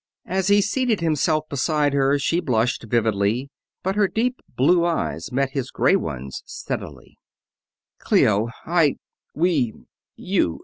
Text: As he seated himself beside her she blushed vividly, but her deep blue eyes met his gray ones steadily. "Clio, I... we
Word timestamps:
As 0.25 0.47
he 0.47 0.61
seated 0.63 0.99
himself 0.99 1.47
beside 1.47 1.93
her 1.93 2.17
she 2.17 2.39
blushed 2.39 2.85
vividly, 2.89 3.51
but 3.83 3.95
her 3.95 4.07
deep 4.07 4.41
blue 4.49 4.83
eyes 4.83 5.31
met 5.31 5.51
his 5.51 5.69
gray 5.69 5.95
ones 5.95 6.41
steadily. 6.47 7.19
"Clio, 7.99 8.49
I... 8.65 8.95
we 9.35 9.73